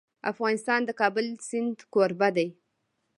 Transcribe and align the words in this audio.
افغانستان 0.31 0.81
د 0.85 0.87
د 0.87 0.91
کابل 1.01 1.25
سیند 1.47 1.77
کوربه 1.93 2.29
دی. 2.37 2.47